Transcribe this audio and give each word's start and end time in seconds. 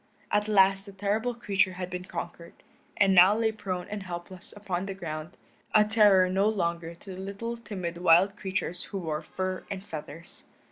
At 0.31 0.47
last 0.47 0.87
the 0.87 0.93
terrible 0.93 1.35
creature 1.35 1.73
had 1.73 1.91
been 1.91 2.05
conquered, 2.05 2.55
and 2.97 3.13
now 3.13 3.35
lay 3.37 3.51
prone 3.51 3.85
and 3.87 4.01
helpless 4.01 4.51
upon 4.57 4.87
the 4.87 4.95
ground, 4.95 5.37
a 5.75 5.85
terror 5.85 6.27
no 6.27 6.49
longer 6.49 6.95
to 6.95 7.13
the 7.13 7.21
little 7.21 7.55
timid 7.55 7.99
wild 7.99 8.35
creatures 8.35 8.85
who 8.85 8.97
wore 8.97 9.21
fur 9.21 9.63
and 9.69 9.83
feathers. 9.83 10.45